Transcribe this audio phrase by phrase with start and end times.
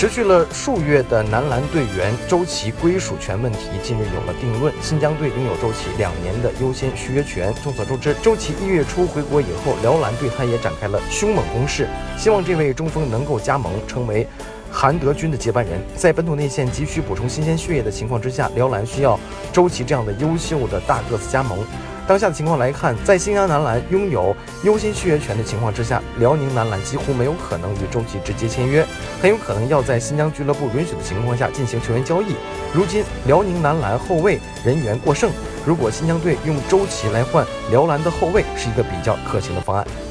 [0.00, 7.52] 持续了数月的男篮队员周琦归属权问题近日有了定论，新疆队拥有周琦两年的优先续约权。
[7.62, 11.86] 众所周知，周琦一月初回国以后，辽篮对他也展开了凶猛攻势，
[12.16, 14.26] 希望这位中锋能够加盟，成为
[14.72, 15.78] 韩德君的接班人。
[15.94, 19.20] 在本土内线急需补充新鲜血液的情况之下，辽篮需要
[19.52, 21.58] 周琦这样的优秀的大个子加盟。
[22.10, 24.34] 当下的情况来看，在新疆男篮拥有
[24.64, 28.84] 优先续约权的情况之下，辽宁男篮几乎没有可能与周琦直接签约，
[29.22, 32.34] 很有可能要在新疆俱乐部允许的情况下进行球员交易。
[32.74, 35.30] 如今辽宁男篮后卫人员过剩，
[35.64, 40.09] 如果新疆队用周琦来换辽篮的后卫，是一个比较可行的方案。